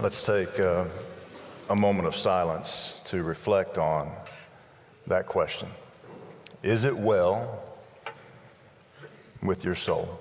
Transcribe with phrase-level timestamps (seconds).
[0.00, 0.86] Let's take uh,
[1.70, 4.10] a moment of silence to reflect on
[5.06, 5.68] that question.
[6.64, 7.62] Is it well
[9.40, 10.18] with your soul?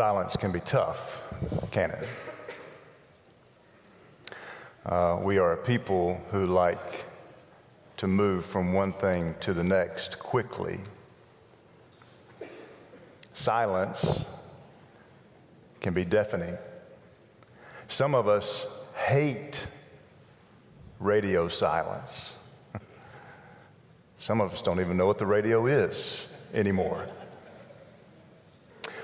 [0.00, 1.22] Silence can be tough,
[1.70, 2.08] can it?
[4.86, 7.04] Uh, we are a people who like
[7.98, 10.80] to move from one thing to the next quickly.
[13.34, 14.24] Silence
[15.82, 16.56] can be deafening.
[17.88, 19.66] Some of us hate
[20.98, 22.36] radio silence.
[24.18, 27.06] Some of us don't even know what the radio is anymore.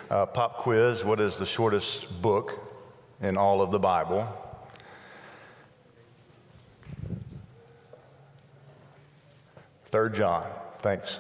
[0.09, 2.61] Uh, pop quiz What is the shortest book
[3.21, 4.29] in all of the Bible?
[9.87, 10.49] Third John.
[10.79, 11.19] Thanks.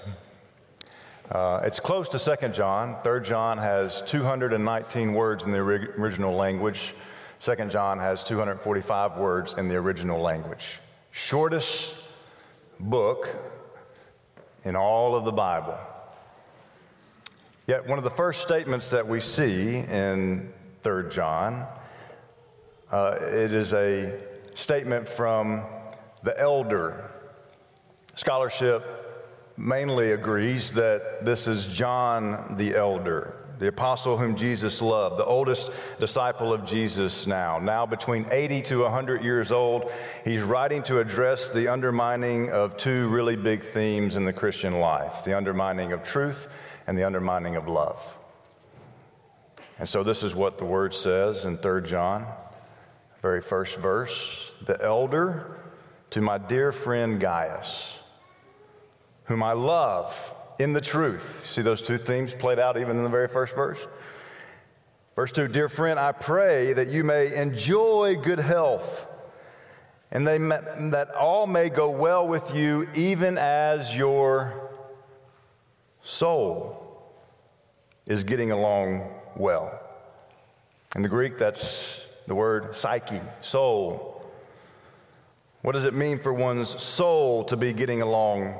[1.33, 2.96] Uh, it's close to Second John.
[3.02, 6.94] Third John has 219 words in the ori- original language.
[7.41, 10.78] Second John has 245 words in the original language.
[11.11, 11.96] Shortest
[12.78, 13.34] book
[14.64, 15.77] in all of the Bible.
[17.67, 20.53] Yet, one of the first statements that we see in
[20.84, 21.67] 3 John,
[22.92, 24.20] uh, it is a
[24.55, 25.64] statement from
[26.23, 27.11] the elder.
[28.14, 28.84] Scholarship
[29.56, 35.73] mainly agrees that this is John the elder, the apostle whom Jesus loved, the oldest
[35.98, 39.91] disciple of Jesus now, now between 80 to 100 years old.
[40.25, 45.25] He's writing to address the undermining of two really big themes in the Christian life
[45.25, 46.47] the undermining of truth
[46.87, 48.19] and the undermining of love.
[49.79, 52.27] And so, this is what the word says in 3 John,
[53.20, 55.61] very first verse The elder
[56.11, 57.98] to my dear friend Gaius,
[59.25, 61.45] whom I love in the truth.
[61.46, 63.86] See those two themes played out even in the very first verse?
[65.14, 69.07] Verse 2 Dear friend, I pray that you may enjoy good health
[70.13, 74.65] and they, that all may go well with you, even as your
[76.06, 77.12] soul
[78.06, 79.80] is getting along well.
[80.94, 84.30] In the Greek, that's the word psyche, soul.
[85.62, 88.58] What does it mean for one's soul to be getting along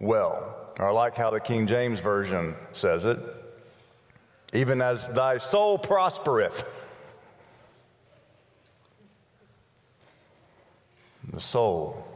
[0.00, 0.72] well?
[0.78, 3.18] Or I like how the King James Version says it
[4.52, 6.64] even as thy soul prospereth.
[11.32, 12.06] The soul.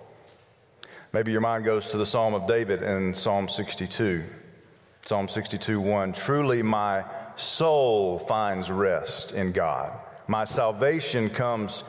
[1.12, 4.24] Maybe your mind goes to the Psalm of David in Psalm 62.
[5.06, 7.04] Psalm 62 1 Truly my
[7.36, 9.92] soul finds rest in God.
[10.28, 11.84] My salvation comes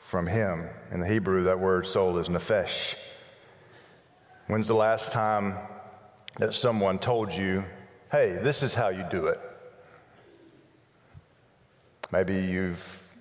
[0.00, 0.68] from Him.
[0.90, 2.98] In the Hebrew, that word soul is nephesh.
[4.48, 5.54] When's the last time
[6.38, 7.64] that someone told you,
[8.10, 9.40] hey, this is how you do it?
[12.10, 13.12] Maybe you've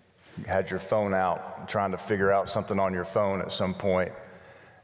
[0.48, 4.12] had your phone out trying to figure out something on your phone at some point,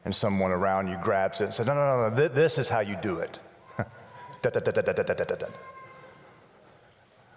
[0.05, 2.81] and someone around you grabs it and says, no, no, no, no, this is how
[2.81, 3.39] you do it.
[4.41, 5.47] Da, da, da,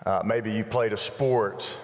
[0.05, 1.77] uh, maybe you played a sport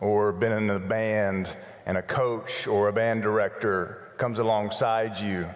[0.00, 1.56] or been in a band,
[1.86, 5.46] and a coach or a band director comes alongside you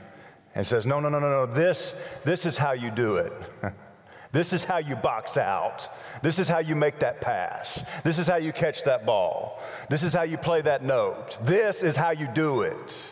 [0.55, 1.95] and says, No, no, no, no, no, this,
[2.25, 3.33] this is how you do it.
[4.33, 5.89] this is how you box out.
[6.23, 7.85] This is how you make that pass.
[8.05, 9.61] This is how you catch that ball.
[9.89, 11.39] This is how you play that note.
[11.43, 13.03] This is how you do it.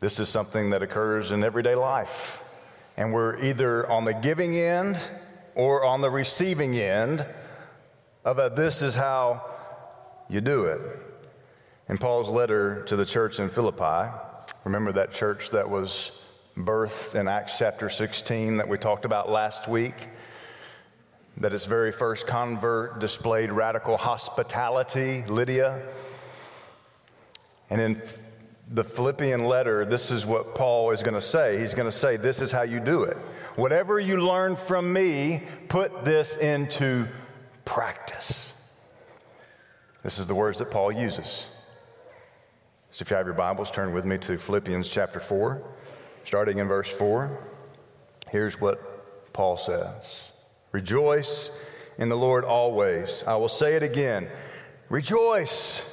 [0.00, 2.42] This is something that occurs in everyday life
[2.96, 5.10] and we're either on the giving end
[5.54, 7.26] or on the receiving end
[8.24, 9.44] of a this is how
[10.28, 10.80] you do it.
[11.88, 14.10] In Paul's letter to the church in Philippi,
[14.64, 16.18] remember that church that was
[16.56, 20.08] birthed in Acts chapter 16 that we talked about last week?
[21.36, 25.82] That its very first convert displayed radical hospitality, Lydia.
[27.68, 28.02] And in
[28.68, 31.58] the Philippian letter, this is what Paul is going to say.
[31.60, 33.16] He's going to say, This is how you do it.
[33.54, 37.06] Whatever you learn from me, put this into
[37.64, 38.52] practice.
[40.02, 41.46] This is the words that Paul uses.
[42.90, 45.62] So if you have your Bibles, turn with me to Philippians chapter 4,
[46.24, 47.38] starting in verse 4.
[48.30, 50.28] Here's what Paul says
[50.72, 51.50] Rejoice
[51.98, 53.22] in the Lord always.
[53.26, 54.28] I will say it again
[54.88, 55.92] rejoice.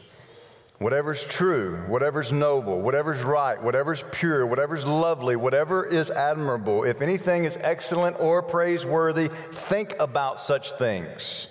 [0.81, 7.43] whatever's true, whatever's noble, whatever's right, whatever's pure, whatever's lovely, whatever is admirable, if anything
[7.43, 11.49] is excellent or praiseworthy, think about such things.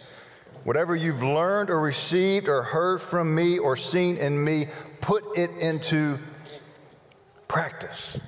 [0.64, 4.66] Whatever you've learned or received or heard from me or seen in me,
[5.00, 6.18] put it into
[7.46, 8.18] practice.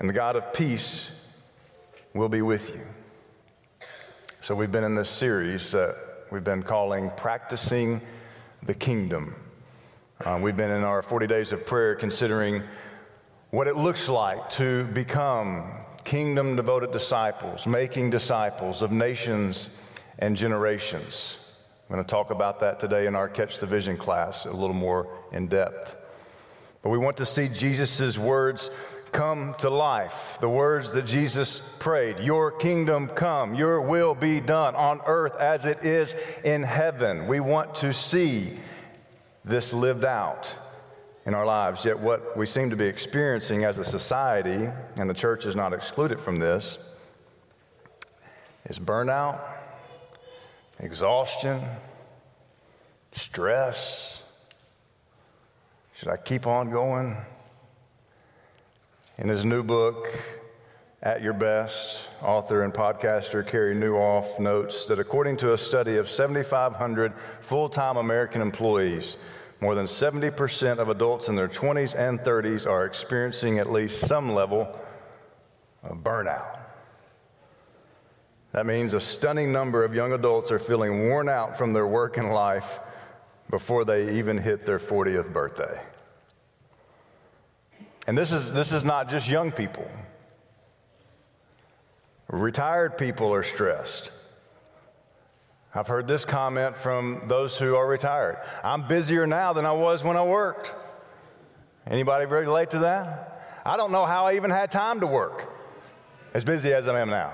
[0.00, 1.16] And the God of peace
[2.12, 2.82] will be with you.
[4.40, 5.96] So, we've been in this series that
[6.32, 8.00] we've been calling Practicing
[8.64, 9.45] the Kingdom.
[10.24, 12.62] Uh, we've been in our 40 days of prayer considering
[13.50, 15.70] what it looks like to become
[16.04, 19.68] kingdom devoted disciples, making disciples of nations
[20.18, 21.36] and generations.
[21.90, 24.74] I'm going to talk about that today in our Catch the Vision class a little
[24.74, 25.96] more in depth.
[26.80, 28.70] But we want to see Jesus' words
[29.12, 30.38] come to life.
[30.40, 35.66] The words that Jesus prayed Your kingdom come, your will be done on earth as
[35.66, 37.26] it is in heaven.
[37.26, 38.56] We want to see
[39.46, 40.58] this lived out
[41.24, 41.84] in our lives.
[41.84, 45.72] Yet, what we seem to be experiencing as a society, and the church is not
[45.72, 46.78] excluded from this,
[48.66, 49.40] is burnout,
[50.80, 51.62] exhaustion,
[53.12, 54.22] stress.
[55.94, 57.16] Should I keep on going?
[59.18, 60.06] In his new book,
[61.02, 66.08] At Your Best, author and podcaster Carey Nieuwhof notes that according to a study of
[66.08, 69.18] 7,500 full time American employees,
[69.60, 74.34] more than 70% of adults in their 20s and 30s are experiencing at least some
[74.34, 74.74] level
[75.82, 76.60] of burnout.
[78.52, 82.16] That means a stunning number of young adults are feeling worn out from their work
[82.16, 82.80] and life
[83.50, 85.78] before they even hit their 40th birthday.
[88.06, 89.86] And this is, this is not just young people.
[92.28, 94.10] Retired people are stressed.
[95.74, 98.38] I've heard this comment from those who are retired.
[98.64, 100.74] I'm busier now than I was when I worked.
[101.86, 103.62] Anybody relate to that?
[103.64, 105.52] I don't know how I even had time to work
[106.34, 107.32] as busy as I am now.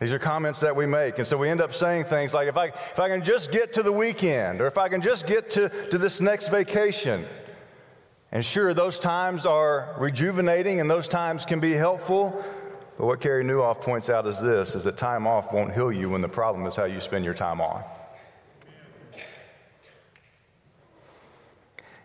[0.00, 1.18] These are comments that we make.
[1.18, 3.72] And so we end up saying things like, if I, if I can just get
[3.74, 7.24] to the weekend, or if I can just get to, to this next vacation.
[8.30, 12.44] And sure, those times are rejuvenating and those times can be helpful,
[12.96, 16.10] but what Carey Nieuwhof points out is this, is that time off won't heal you
[16.10, 17.82] when the problem is how you spend your time on.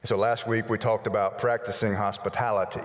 [0.04, 2.82] So last week we talked about practicing hospitality,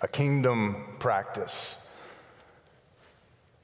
[0.00, 1.76] a kingdom practice.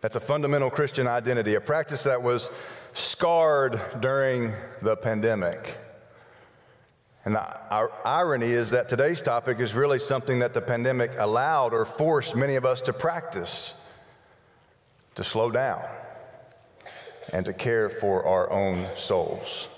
[0.00, 2.50] That's a fundamental Christian identity, a practice that was
[2.92, 4.52] scarred during
[4.82, 5.78] the pandemic.
[7.28, 11.74] And the our irony is that today's topic is really something that the pandemic allowed
[11.74, 13.74] or forced many of us to practice
[15.14, 15.82] to slow down
[17.34, 19.68] and to care for our own souls.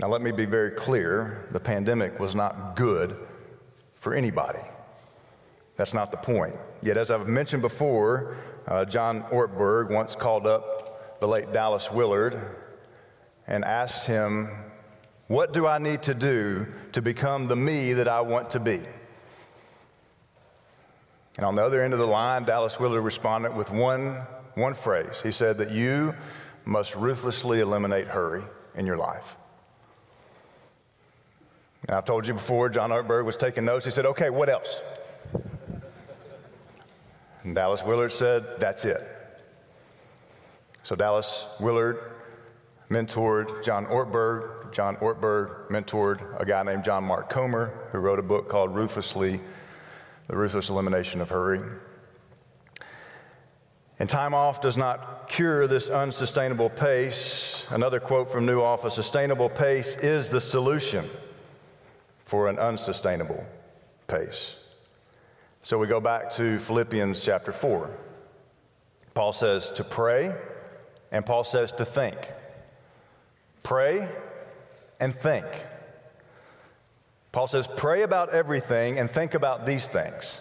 [0.00, 3.14] Now, let me be very clear the pandemic was not good
[3.94, 4.66] for anybody.
[5.76, 6.56] That's not the point.
[6.82, 8.34] Yet, as I've mentioned before,
[8.66, 12.42] uh, John Ortberg once called up the late Dallas Willard
[13.46, 14.48] and asked him
[15.30, 18.80] what do I need to do to become the me that I want to be?
[21.36, 24.16] And on the other end of the line, Dallas Willard responded with one,
[24.56, 25.20] one phrase.
[25.22, 26.16] He said that you
[26.64, 28.42] must ruthlessly eliminate hurry
[28.74, 29.36] in your life.
[31.86, 33.84] And I've told you before, John Ortberg was taking notes.
[33.84, 34.82] He said, okay, what else?
[37.44, 39.00] And Dallas Willard said, that's it.
[40.82, 42.02] So Dallas Willard
[42.90, 48.22] mentored John Ortberg John Ortberg mentored a guy named John Mark Comer, who wrote a
[48.22, 49.40] book called Ruthlessly
[50.28, 51.60] The Ruthless Elimination of Hurry.
[53.98, 57.66] And time off does not cure this unsustainable pace.
[57.70, 61.04] Another quote from Nieuwhof a sustainable pace is the solution
[62.24, 63.46] for an unsustainable
[64.06, 64.56] pace.
[65.62, 67.90] So we go back to Philippians chapter 4.
[69.12, 70.34] Paul says to pray,
[71.12, 72.16] and Paul says to think.
[73.62, 74.08] Pray
[75.00, 75.46] and think.
[77.32, 80.40] Paul says, pray about everything and think about these things.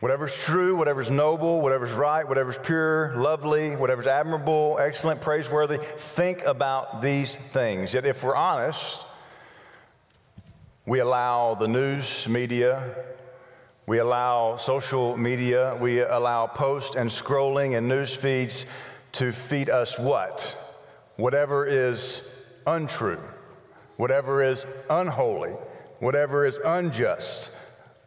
[0.00, 7.02] Whatever's true, whatever's noble, whatever's right, whatever's pure, lovely, whatever's admirable, excellent, praiseworthy, think about
[7.02, 7.94] these things.
[7.94, 9.06] Yet, if we're honest,
[10.86, 12.96] we allow the news media,
[13.86, 18.64] We allow social media, we allow posts and scrolling and news feeds
[19.12, 20.56] to feed us what?
[21.16, 22.32] Whatever is
[22.66, 23.20] untrue,
[23.96, 25.52] whatever is unholy,
[25.98, 27.50] whatever is unjust,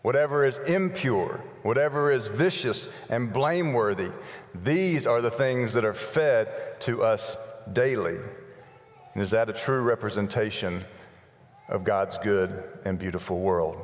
[0.02, 4.12] whatever is impure, whatever is vicious and blameworthy.
[4.54, 7.38] These are the things that are fed to us
[7.74, 8.18] daily.
[9.14, 10.84] And is that a true representation
[11.70, 13.78] of God's good and beautiful world?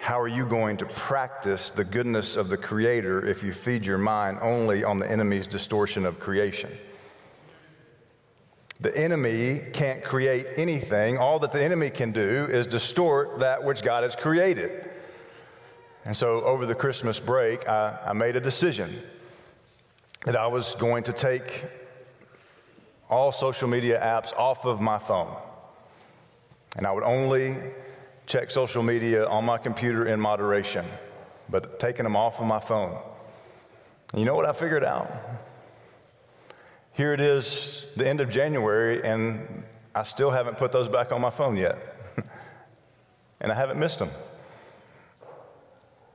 [0.00, 3.98] How are you going to practice the goodness of the Creator if you feed your
[3.98, 6.70] mind only on the enemy's distortion of creation?
[8.82, 11.16] The enemy can't create anything.
[11.16, 14.90] All that the enemy can do is distort that which God has created.
[16.04, 19.00] And so over the Christmas break, I, I made a decision
[20.26, 21.64] that I was going to take
[23.08, 25.36] all social media apps off of my phone.
[26.76, 27.58] And I would only
[28.26, 30.84] check social media on my computer in moderation,
[31.48, 32.98] but taking them off of my phone.
[34.10, 35.08] And you know what I figured out?
[36.94, 41.22] Here it is, the end of January, and I still haven't put those back on
[41.22, 41.78] my phone yet.
[43.40, 44.10] and I haven't missed them.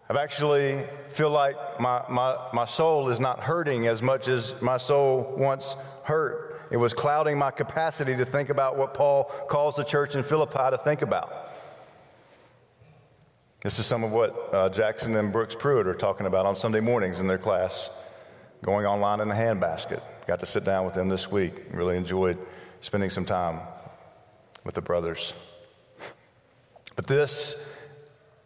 [0.07, 4.77] I've actually feel like my, my, my soul is not hurting as much as my
[4.77, 6.61] soul once hurt.
[6.69, 10.69] It was clouding my capacity to think about what Paul calls the church in Philippi
[10.69, 11.51] to think about.
[13.61, 16.81] This is some of what uh, Jackson and Brooks Pruitt are talking about on Sunday
[16.81, 17.89] mornings in their class,
[18.63, 20.01] going online in the handbasket.
[20.27, 21.53] Got to sit down with them this week.
[21.71, 22.37] Really enjoyed
[22.81, 23.61] spending some time
[24.65, 25.33] with the brothers.
[26.97, 27.65] But this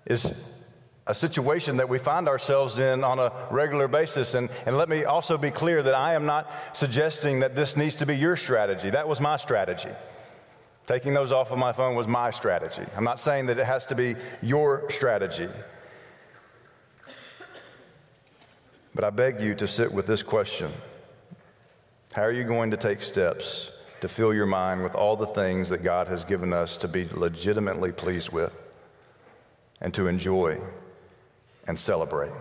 [0.05, 0.53] is
[1.07, 4.35] a situation that we find ourselves in on a regular basis.
[4.35, 7.95] And, and let me also be clear that I am not suggesting that this needs
[7.95, 8.91] to be your strategy.
[8.91, 9.89] That was my strategy.
[10.85, 12.83] Taking those off of my phone was my strategy.
[12.95, 15.47] I'm not saying that it has to be your strategy.
[18.93, 20.71] But I beg you to sit with this question
[22.13, 25.69] How are you going to take steps to fill your mind with all the things
[25.69, 28.53] that God has given us to be legitimately pleased with
[29.79, 30.59] and to enjoy
[31.67, 32.33] and celebrate?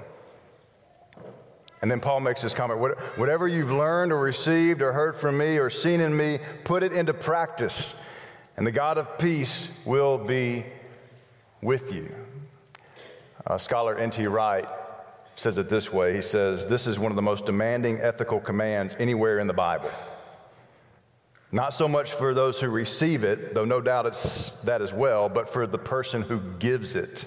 [1.83, 2.81] And then Paul makes this comment
[3.17, 6.93] whatever you've learned or received or heard from me or seen in me, put it
[6.93, 7.95] into practice
[8.57, 10.67] and the God of peace will be
[11.63, 12.13] with you.
[13.47, 14.27] Uh, scholar N.T.
[14.27, 14.67] Wright
[15.41, 18.95] says it this way He says, This is one of the most demanding ethical commands
[18.99, 19.91] anywhere in the Bible.
[21.51, 25.31] Not so much for those who receive it, though no doubt it's that as well,
[25.31, 27.27] but for the person who gives it.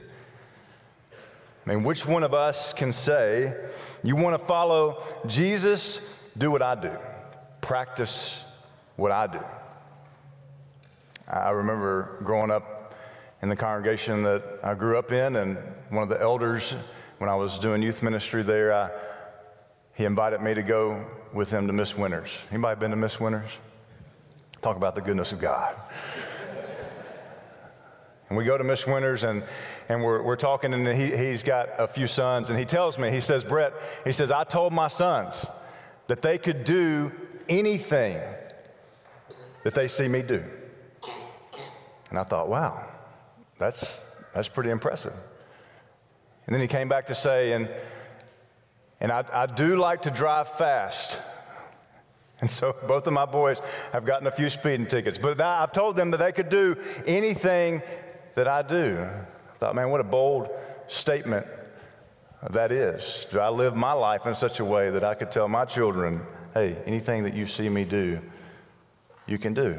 [1.65, 3.51] I mean, which one of us can say,
[4.03, 6.20] You want to follow Jesus?
[6.38, 6.96] Do what I do,
[7.62, 8.43] practice
[8.96, 9.43] what I do.
[11.27, 12.93] I remember growing up
[13.41, 15.58] in the congregation that I grew up in, and
[15.89, 16.75] one of the elders,
[17.24, 18.92] when I was doing youth ministry there, I,
[19.94, 22.38] he invited me to go with him to Miss Winters.
[22.51, 23.50] Anybody been to Miss Winters?
[24.62, 25.74] Talk about the goodness of God.
[28.27, 29.42] and we go to Miss Winters, and,
[29.88, 33.10] and we're, we're talking, and he, he's got a few sons, and he tells me,
[33.10, 33.72] he says, Brett,
[34.03, 35.46] he says, I told my sons
[36.08, 37.10] that they could do
[37.48, 38.20] anything
[39.63, 40.44] that they see me do.
[42.10, 42.86] And I thought, wow,
[43.58, 43.98] that's,
[44.34, 45.13] that's pretty impressive.
[46.45, 47.69] And then he came back to say, and,
[49.00, 51.19] and I, I do like to drive fast.
[52.41, 55.17] And so both of my boys have gotten a few speeding tickets.
[55.17, 57.81] But I've told them that they could do anything
[58.35, 59.00] that I do.
[59.00, 60.50] I thought, man, what a bold
[60.88, 61.47] statement
[62.50, 63.25] that is.
[63.31, 66.21] Do I live my life in such a way that I could tell my children,
[66.53, 68.19] hey, anything that you see me do,
[69.27, 69.77] you can do?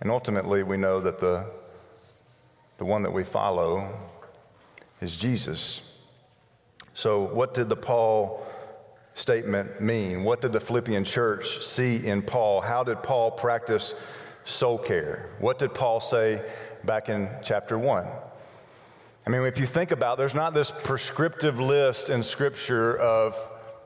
[0.00, 1.46] And ultimately, we know that the,
[2.76, 3.88] the one that we follow
[5.04, 5.82] is Jesus.
[6.94, 8.44] So, what did the Paul
[9.12, 10.24] statement mean?
[10.24, 12.60] What did the Philippian church see in Paul?
[12.62, 13.94] How did Paul practice
[14.44, 15.30] soul care?
[15.38, 16.42] What did Paul say
[16.84, 18.06] back in chapter 1?
[19.26, 23.36] I mean, if you think about it, there's not this prescriptive list in Scripture of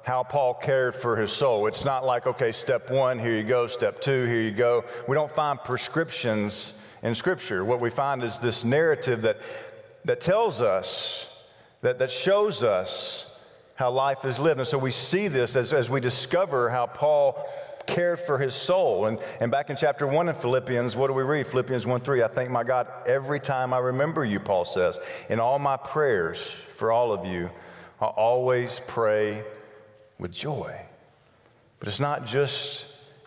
[0.04, 1.66] how Paul cared for his soul.
[1.66, 4.84] It's not like, okay, step one, here you go, step two, here you go.
[5.06, 7.64] We don't find prescriptions in Scripture.
[7.64, 9.38] What we find is this narrative that,
[10.08, 11.28] that tells us,
[11.82, 13.30] that, that shows us
[13.74, 14.58] how life is lived.
[14.58, 17.46] And so we see this as, as we discover how Paul
[17.86, 19.04] cared for his soul.
[19.04, 21.46] And, and back in chapter 1 in Philippians, what do we read?
[21.46, 22.22] Philippians 1 3.
[22.22, 24.98] I thank my God every time I remember you, Paul says.
[25.28, 26.40] In all my prayers
[26.74, 27.50] for all of you,
[28.00, 29.44] I always pray
[30.18, 30.74] with joy.
[31.80, 32.86] But it's not just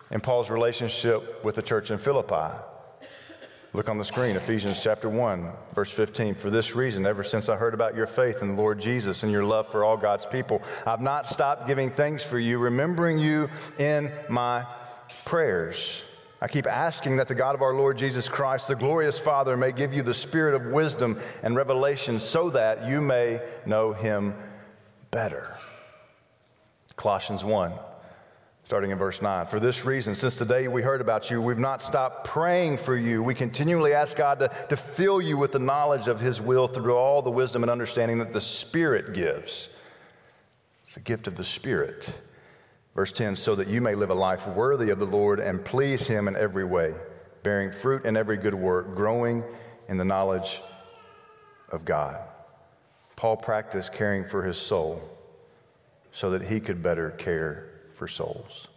[0.10, 2.58] in Paul's relationship with the church in Philippi.
[3.74, 6.36] Look on the screen, Ephesians chapter 1, verse 15.
[6.36, 9.32] For this reason, ever since I heard about your faith in the Lord Jesus and
[9.32, 13.50] your love for all God's people, I've not stopped giving thanks for you, remembering you
[13.80, 14.66] in my
[15.24, 16.04] prayers.
[16.42, 19.72] I keep asking that the God of our Lord Jesus Christ, the glorious Father, may
[19.72, 24.36] give you the spirit of wisdom and revelation so that you may know him
[25.12, 25.56] better.
[26.98, 27.72] Colossians 1
[28.72, 29.48] starting in verse 9.
[29.48, 32.96] For this reason, since the day we heard about you, we've not stopped praying for
[32.96, 33.22] you.
[33.22, 36.96] We continually ask God to, to fill you with the knowledge of His will through
[36.96, 39.68] all the wisdom and understanding that the Spirit gives.
[40.88, 42.18] It's a gift of the Spirit.
[42.96, 46.08] Verse 10 so that you may live a life worthy of the Lord and please
[46.08, 46.96] Him in every way,
[47.44, 49.44] bearing fruit in every good work, growing
[49.90, 50.62] in the knowledge
[51.68, 52.24] of God.
[53.18, 55.02] Paul practiced caring for his soul
[56.14, 57.71] so that he could better care
[58.02, 58.68] for souls.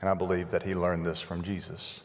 [0.00, 2.00] And I believe that he learned this from Jesus.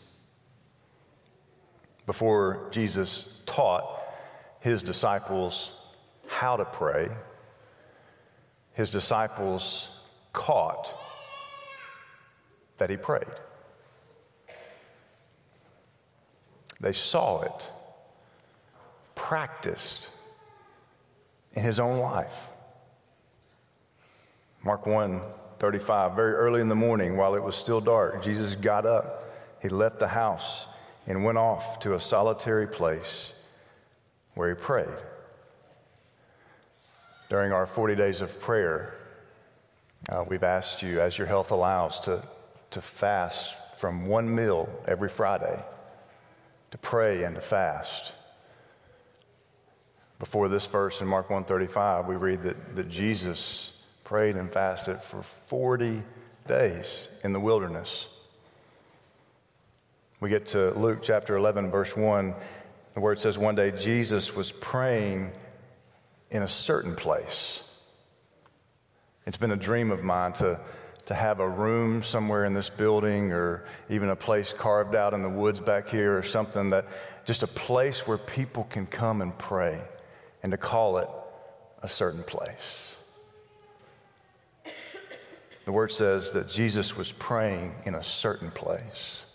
[2.06, 4.00] Before Jesus taught
[4.60, 5.72] his disciples
[6.28, 7.10] how to pray,
[8.74, 9.90] his disciples
[10.32, 10.94] caught
[12.78, 13.26] that he prayed.
[16.80, 17.72] They saw it,
[19.16, 20.12] practiced
[21.54, 22.50] in his own life.
[24.68, 25.22] Mark 1
[25.60, 29.24] 35, very early in the morning, while it was still dark, Jesus got up.
[29.62, 30.68] He left the house
[31.08, 33.34] and went off to a solitary place
[34.34, 35.00] where he prayed.
[37.30, 38.94] During our 40 days of prayer,
[40.10, 42.22] uh, we've asked you, as your health allows, to,
[42.72, 45.64] to fast from one meal every Friday,
[46.72, 48.14] to pray and to fast.
[50.20, 53.72] Before this verse in Mark 135, we read that, that Jesus
[54.08, 56.02] prayed and fasted for 40
[56.48, 58.08] days in the wilderness.
[60.22, 62.34] We get to Luke chapter 11, verse 1,
[62.94, 65.34] the word says, One day Jesus was praying
[66.32, 67.62] in a certain place.
[69.26, 70.62] It's been a dream of mine to,
[71.08, 75.22] to have a room somewhere in this building or even a place carved out in
[75.22, 76.86] the woods back here or something that
[77.26, 79.82] just a place where people can come and pray
[80.44, 81.10] and to call it
[81.84, 82.97] a certain place.
[85.68, 89.26] The word says that Jesus was praying in a certain place.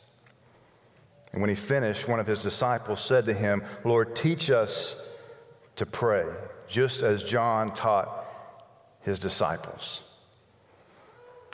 [1.31, 4.97] And when he finished, one of his disciples said to him, Lord, teach us
[5.77, 6.25] to pray,
[6.69, 8.25] just as John taught
[9.03, 10.01] his disciples.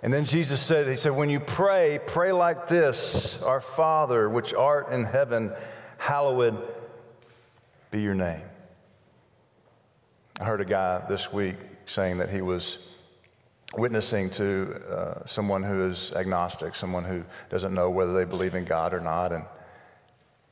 [0.04, 4.54] And then Jesus said, He said, When you pray, pray like this Our Father, which
[4.54, 5.50] art in heaven,
[5.96, 6.56] hallowed
[7.90, 8.44] be your name.
[10.40, 12.78] I heard a guy this week saying that he was
[13.76, 18.64] witnessing to uh, someone who is agnostic, someone who doesn't know whether they believe in
[18.64, 19.32] God or not.
[19.32, 19.44] And,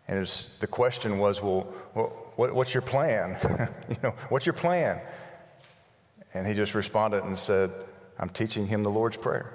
[0.06, 0.26] and
[0.60, 3.36] the question was, well, well what, what's your plan?
[3.88, 5.00] you know, what's your plan?
[6.34, 7.70] And he just responded and said,
[8.18, 9.54] I'm teaching him the Lord's Prayer.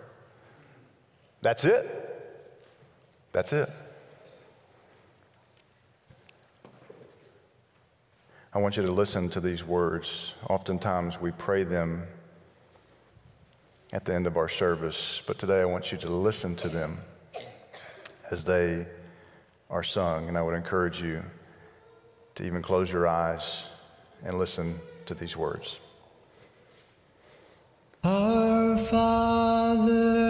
[1.41, 1.97] That's it.
[3.31, 3.69] That's it.
[8.53, 10.35] I want you to listen to these words.
[10.49, 12.05] Oftentimes we pray them
[13.93, 16.97] at the end of our service, but today I want you to listen to them
[18.31, 18.87] as they
[19.69, 20.27] are sung.
[20.27, 21.23] And I would encourage you
[22.35, 23.65] to even close your eyes
[24.23, 25.79] and listen to these words.
[28.03, 30.20] Our Father,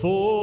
[0.00, 0.39] for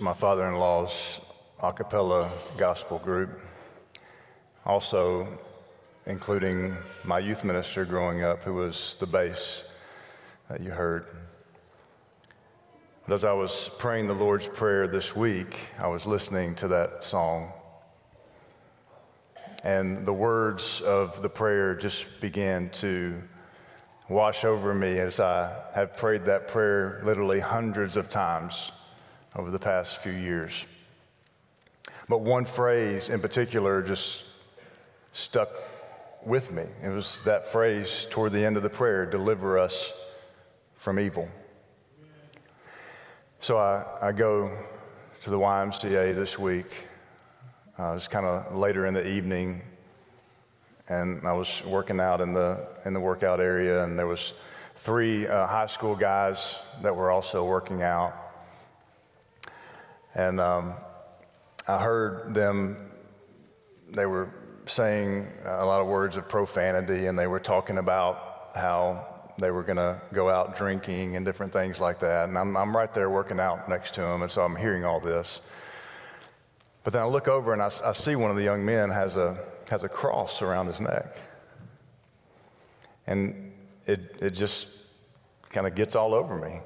[0.00, 1.20] my father in law's
[1.62, 3.38] a cappella gospel group,
[4.64, 5.28] also
[6.06, 9.62] including my youth minister growing up, who was the bass
[10.48, 11.04] that you heard.
[13.06, 17.04] But as I was praying the Lord's Prayer this week, I was listening to that
[17.04, 17.52] song.
[19.64, 23.22] And the words of the prayer just began to
[24.08, 28.72] wash over me as I have prayed that prayer literally hundreds of times
[29.36, 30.66] over the past few years.
[32.08, 34.26] But one phrase in particular just
[35.12, 35.50] stuck
[36.24, 36.64] with me.
[36.82, 39.92] It was that phrase toward the end of the prayer deliver us
[40.74, 41.28] from evil.
[43.38, 44.50] So I, I go
[45.22, 46.86] to the YMCA this week.
[47.78, 49.62] Uh, it was kind of later in the evening,
[50.88, 54.34] and I was working out in the in the workout area, and there was
[54.76, 58.14] three uh, high school guys that were also working out,
[60.14, 60.74] and um,
[61.66, 62.90] I heard them.
[63.88, 64.32] They were
[64.66, 69.06] saying a lot of words of profanity, and they were talking about how
[69.38, 72.28] they were going to go out drinking and different things like that.
[72.28, 75.00] And I'm, I'm right there working out next to them, and so I'm hearing all
[75.00, 75.40] this.
[76.84, 79.16] But then I look over and I, I see one of the young men has
[79.16, 81.16] a, has a cross around his neck.
[83.06, 83.52] And
[83.86, 84.68] it, it just
[85.50, 86.60] kind of gets all over me.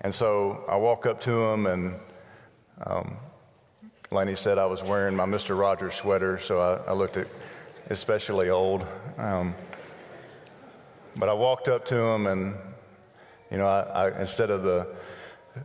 [0.00, 1.94] And so I walk up to him, and
[2.82, 3.16] um,
[4.10, 5.58] Laney said I was wearing my Mr.
[5.58, 7.18] Rogers sweater, so I, I looked
[7.90, 8.86] especially old.
[9.18, 9.54] Um,
[11.16, 12.56] but I walked up to him, and
[13.50, 14.86] you know, I, I, instead of the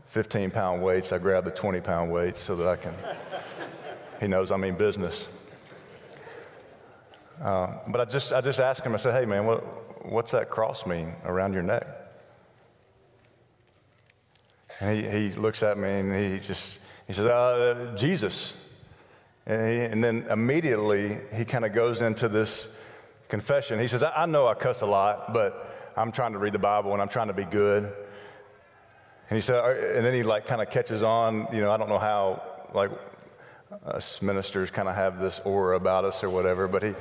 [0.07, 2.93] 15 pound weights, I grabbed the 20 pound weights so that I can.
[4.19, 5.29] he knows I mean business.
[7.41, 8.93] Uh, but I just, I just asked him.
[8.93, 9.63] I said, "Hey, man, what,
[10.05, 11.87] what's that cross mean around your neck?"
[14.81, 16.78] And he, he looks at me and he just
[17.09, 18.53] he says, uh, Jesus.
[19.47, 22.77] And, he, and, then immediately he kind of goes into this
[23.29, 23.79] confession.
[23.79, 26.59] He says, I, I know I cuss a lot, but I'm trying to read the
[26.59, 27.85] Bible and I'm trying to be good.
[27.85, 29.57] And he said,
[29.95, 32.43] and then he like kind of catches on, you know, I don't know how
[32.75, 32.91] like
[33.87, 36.93] us ministers kind of have this aura about us or whatever, but he,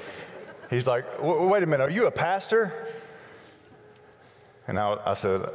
[0.71, 2.73] he's like, wait a minute, are you a pastor?
[4.67, 5.51] And I, I said,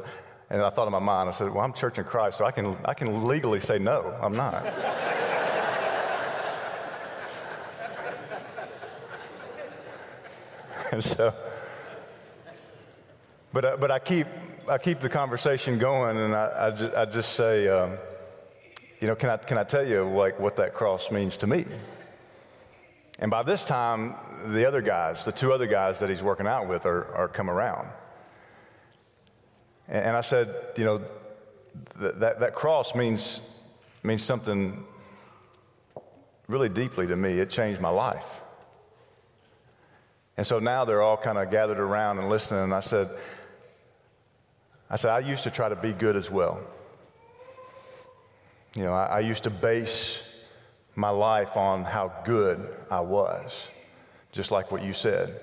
[0.54, 2.52] and I thought in my mind, I said, well, I'm Church in Christ, so I
[2.52, 4.64] can, I can legally say no, I'm not.
[10.92, 11.34] and so,
[13.52, 14.28] but, uh, but I, keep,
[14.68, 17.98] I keep the conversation going, and I, I, just, I just say, um,
[19.00, 21.64] you know, can I, can I tell you like what that cross means to me?
[23.18, 24.14] And by this time,
[24.46, 27.50] the other guys, the two other guys that he's working out with, are, are come
[27.50, 27.88] around.
[29.88, 31.00] And I said, you know,
[31.96, 33.40] that, that, that cross means,
[34.02, 34.84] means something
[36.48, 37.38] really deeply to me.
[37.38, 38.40] It changed my life.
[40.36, 42.64] And so now they're all kind of gathered around and listening.
[42.64, 43.08] And I said,
[44.90, 46.60] I said, I used to try to be good as well.
[48.74, 50.22] You know, I, I used to base
[50.96, 53.68] my life on how good I was,
[54.32, 55.40] just like what you said.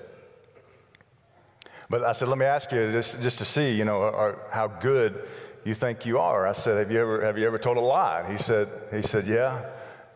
[1.92, 4.66] But I said, let me ask you just, just to see, you know, are, how
[4.66, 5.28] good
[5.62, 6.46] you think you are.
[6.46, 8.32] I said, have you ever, have you ever told a lie?
[8.32, 9.62] He said, he said, yeah.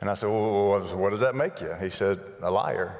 [0.00, 1.74] And I said, well, what does that make you?
[1.74, 2.96] He said, a liar.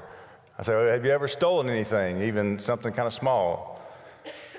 [0.59, 3.81] I said, well, have you ever stolen anything, even something kind of small?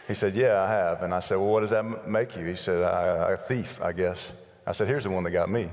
[0.08, 1.02] He said, yeah, I have.
[1.04, 2.44] And I said, well, what does that make you?
[2.44, 4.32] He said, a thief, I guess.
[4.66, 5.70] I said, here's the one that got me.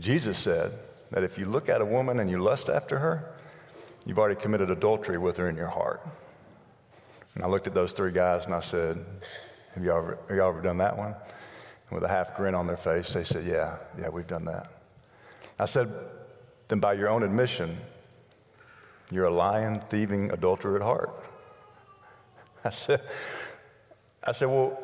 [0.00, 0.72] Jesus said
[1.12, 3.32] that if you look at a woman and you lust after her,
[4.06, 6.02] you've already committed adultery with her in your heart.
[7.40, 9.02] And I looked at those three guys and I said,
[9.74, 11.14] Have y'all ever, have y'all ever done that one?
[11.14, 14.70] And with a half grin on their face, they said, Yeah, yeah, we've done that.
[15.58, 15.90] I said,
[16.68, 17.78] Then by your own admission,
[19.10, 21.08] you're a lying, thieving adulterer at heart.
[22.66, 23.00] I said,
[24.22, 24.78] I said, Well,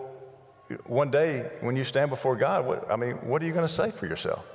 [0.86, 3.72] one day when you stand before God, what, I mean, what are you going to
[3.72, 4.46] say for yourself?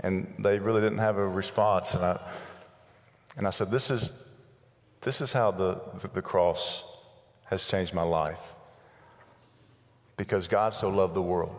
[0.00, 1.94] And they really didn't have a response.
[1.94, 2.20] And I,
[3.38, 4.28] and I said, This is
[5.04, 6.82] this is how the, the, the cross
[7.44, 8.54] has changed my life.
[10.16, 11.54] Because God so loved the world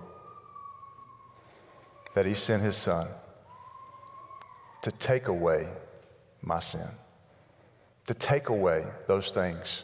[2.16, 3.08] that he sent his son
[4.82, 5.68] to take away
[6.42, 6.88] my sin,
[8.08, 9.84] to take away those things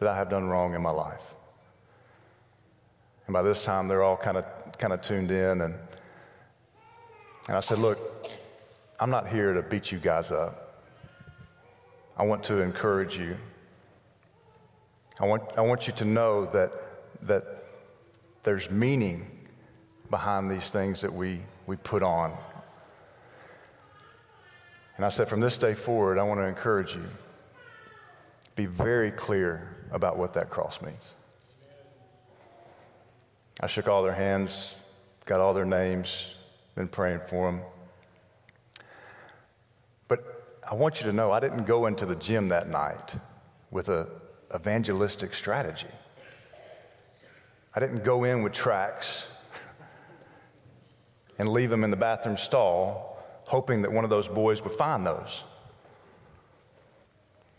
[0.00, 1.34] that I have done wrong in my life.
[3.26, 4.44] And by this time, they're all kind of
[4.76, 5.74] kind of tuned in, and
[7.48, 8.28] and I said, "Look,
[9.00, 10.63] I'm not here to beat you guys up.
[12.16, 13.36] I want to encourage you.
[15.20, 16.72] I want, I want you to know that,
[17.22, 17.64] that
[18.42, 19.26] there's meaning
[20.10, 22.36] behind these things that we, we put on.
[24.96, 27.02] And I said, from this day forward, I want to encourage you
[28.56, 31.10] be very clear about what that cross means.
[33.60, 34.76] I shook all their hands,
[35.24, 36.34] got all their names,
[36.74, 37.60] been praying for them.
[40.70, 43.16] I want you to know I didn't go into the gym that night
[43.70, 44.06] with an
[44.54, 45.88] evangelistic strategy.
[47.74, 49.26] I didn't go in with tracks
[51.38, 53.14] and leave them in the bathroom stall
[53.46, 55.44] hoping that one of those boys would find those.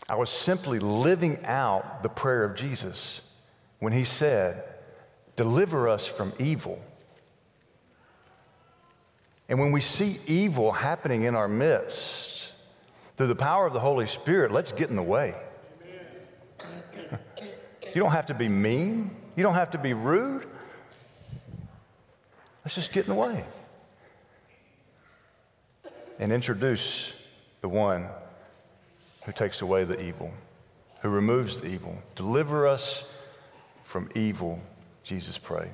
[0.08, 3.22] I was simply living out the prayer of Jesus
[3.78, 4.64] when he said,
[5.36, 6.82] Deliver us from evil.
[9.48, 12.35] And when we see evil happening in our midst,
[13.16, 15.34] through the power of the Holy Spirit, let's get in the way.
[17.94, 20.46] you don't have to be mean, you don't have to be rude.
[22.64, 23.44] Let's just get in the way
[26.18, 27.14] and introduce
[27.60, 28.06] the one
[29.24, 30.32] who takes away the evil,
[31.00, 31.96] who removes the evil.
[32.14, 33.04] Deliver us
[33.84, 34.60] from evil,
[35.04, 35.72] Jesus prayed.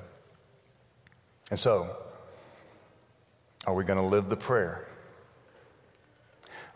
[1.51, 1.95] And so,
[3.65, 4.87] are we going to live the prayer?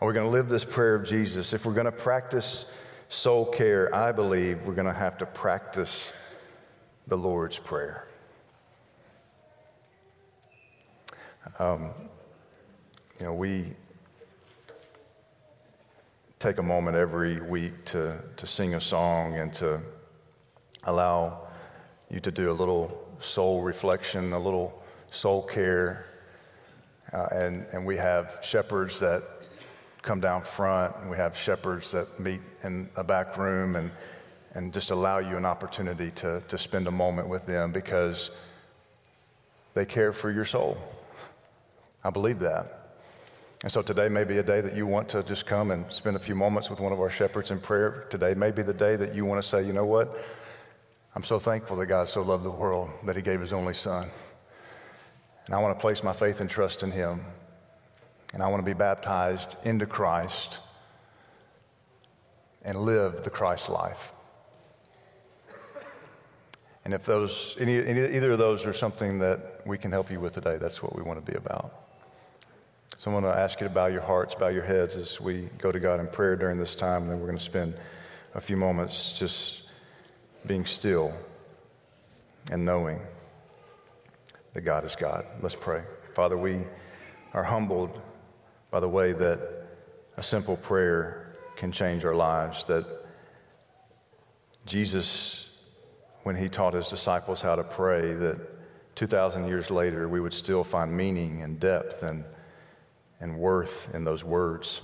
[0.00, 1.52] Are we going to live this prayer of Jesus?
[1.52, 2.70] If we're going to practice
[3.08, 6.12] soul care, I believe we're going to have to practice
[7.08, 8.06] the Lord's Prayer.
[11.58, 11.90] Um,
[13.18, 13.64] you know, we
[16.38, 19.80] take a moment every week to, to sing a song and to
[20.84, 21.48] allow
[22.08, 24.80] you to do a little soul reflection, a little
[25.10, 26.06] soul care.
[27.12, 29.24] Uh, and, and we have shepherds that
[30.02, 33.90] come down front, and we have shepherds that meet in a back room and,
[34.54, 38.30] and just allow you an opportunity to, to spend a moment with them because
[39.74, 40.76] they care for your soul.
[42.02, 42.78] I believe that.
[43.62, 46.14] And so today may be a day that you want to just come and spend
[46.14, 48.06] a few moments with one of our shepherds in prayer.
[48.08, 50.16] Today may be the day that you want to say, you know what?
[51.16, 54.08] I'm so thankful that God so loved the world that he gave his only son.
[55.46, 57.24] And I want to place my faith and trust in him.
[58.34, 60.60] And I want to be baptized into Christ
[62.62, 64.12] and live the Christ life.
[66.84, 70.20] And if those, any, any, either of those are something that we can help you
[70.20, 71.74] with today, that's what we want to be about.
[72.98, 75.48] So I'm going to ask you to bow your hearts, bow your heads as we
[75.58, 77.02] go to God in prayer during this time.
[77.02, 77.74] And then we're going to spend
[78.34, 79.62] a few moments just
[80.46, 81.14] being still
[82.50, 83.00] and knowing
[84.54, 85.26] that God is God.
[85.42, 85.82] Let's pray.
[86.14, 86.64] Father, we
[87.34, 88.00] are humbled
[88.70, 89.66] by the way that
[90.16, 92.64] a simple prayer can change our lives.
[92.64, 92.86] That
[94.66, 95.50] Jesus,
[96.22, 98.38] when he taught his disciples how to pray, that
[98.96, 102.24] 2,000 years later we would still find meaning and depth and
[103.20, 104.80] and worth in those words.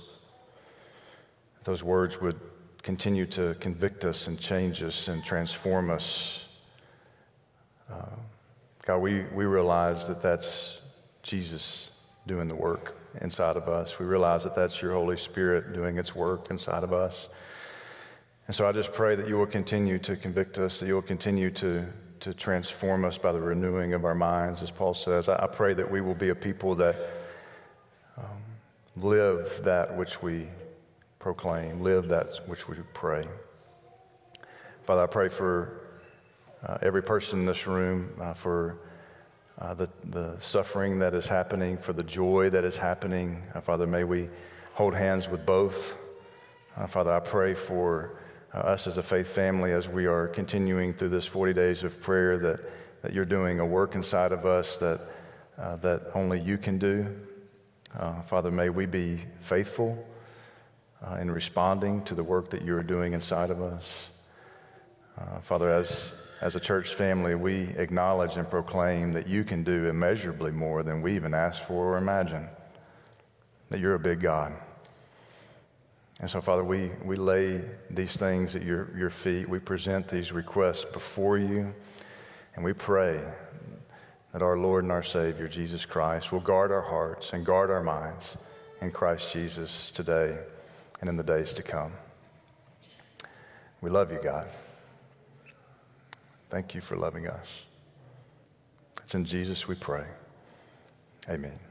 [1.63, 2.39] Those words would
[2.83, 6.47] continue to convict us and change us and transform us.
[7.89, 8.05] Uh,
[8.85, 10.79] God, we, we realize that that's
[11.23, 11.89] Jesus
[12.27, 13.99] doing the work inside of us.
[13.99, 17.29] We realize that that's your Holy Spirit doing its work inside of us.
[18.47, 21.01] And so I just pray that you will continue to convict us, that you will
[21.01, 21.85] continue to,
[22.19, 25.29] to transform us by the renewing of our minds, as Paul says.
[25.29, 26.95] I, I pray that we will be a people that
[28.97, 30.47] live that which we
[31.19, 33.23] proclaim, live that which we pray.
[34.83, 35.81] Father, I pray for
[36.65, 38.77] uh, every person in this room, uh, for
[39.59, 43.41] uh, the, the suffering that is happening, for the joy that is happening.
[43.53, 44.29] Uh, Father, may we
[44.73, 45.95] hold hands with both.
[46.75, 48.17] Uh, Father, I pray for
[48.53, 52.01] uh, us as a faith family as we are continuing through this 40 days of
[52.01, 52.59] prayer that,
[53.01, 54.99] that you're doing a work inside of us that,
[55.57, 57.15] that only you can do.
[57.97, 60.05] Uh, Father, may we be faithful
[61.01, 64.09] uh, in responding to the work that you're doing inside of us.
[65.17, 66.13] Uh, Father, as,
[66.45, 71.01] as a church family, we acknowledge and proclaim that you can do immeasurably more than
[71.01, 72.47] we even ask for or imagine,
[73.71, 74.53] that you're a big God.
[76.19, 79.49] And so, Father, we, we lay these things at your, your feet.
[79.49, 81.73] We present these requests before you,
[82.53, 83.19] and we pray
[84.31, 87.81] that our Lord and our Savior, Jesus Christ, will guard our hearts and guard our
[87.81, 88.37] minds
[88.81, 90.37] in Christ Jesus today
[91.01, 91.91] and in the days to come.
[93.81, 94.47] We love you, God.
[96.49, 97.47] Thank you for loving us.
[99.03, 100.05] It's in Jesus we pray.
[101.29, 101.64] Amen.